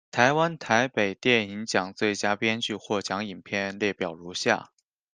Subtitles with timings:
[0.09, 4.71] 台湾台北电影奖最佳编剧获奖影片列表如下。